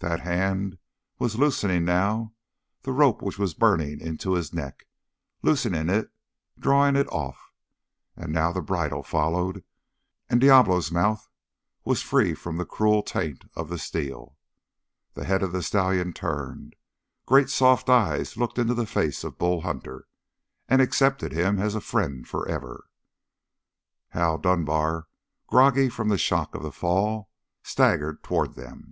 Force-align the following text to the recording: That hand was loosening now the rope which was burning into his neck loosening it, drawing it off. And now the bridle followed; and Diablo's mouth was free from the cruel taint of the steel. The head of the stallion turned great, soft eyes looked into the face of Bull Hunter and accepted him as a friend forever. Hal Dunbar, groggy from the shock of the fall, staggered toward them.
That 0.00 0.20
hand 0.20 0.76
was 1.18 1.38
loosening 1.38 1.86
now 1.86 2.34
the 2.82 2.92
rope 2.92 3.22
which 3.22 3.38
was 3.38 3.54
burning 3.54 4.02
into 4.02 4.34
his 4.34 4.52
neck 4.52 4.84
loosening 5.40 5.88
it, 5.88 6.10
drawing 6.58 6.94
it 6.94 7.06
off. 7.08 7.54
And 8.14 8.30
now 8.30 8.52
the 8.52 8.60
bridle 8.60 9.02
followed; 9.02 9.64
and 10.28 10.42
Diablo's 10.42 10.92
mouth 10.92 11.26
was 11.86 12.02
free 12.02 12.34
from 12.34 12.58
the 12.58 12.66
cruel 12.66 13.02
taint 13.02 13.46
of 13.54 13.70
the 13.70 13.78
steel. 13.78 14.36
The 15.14 15.24
head 15.24 15.42
of 15.42 15.52
the 15.52 15.62
stallion 15.62 16.12
turned 16.12 16.76
great, 17.24 17.48
soft 17.48 17.88
eyes 17.88 18.36
looked 18.36 18.58
into 18.58 18.74
the 18.74 18.84
face 18.84 19.24
of 19.24 19.38
Bull 19.38 19.62
Hunter 19.62 20.06
and 20.68 20.82
accepted 20.82 21.32
him 21.32 21.58
as 21.58 21.74
a 21.74 21.80
friend 21.80 22.28
forever. 22.28 22.90
Hal 24.10 24.36
Dunbar, 24.36 25.08
groggy 25.46 25.88
from 25.88 26.08
the 26.10 26.18
shock 26.18 26.54
of 26.54 26.62
the 26.62 26.70
fall, 26.72 27.30
staggered 27.62 28.22
toward 28.22 28.52
them. 28.52 28.90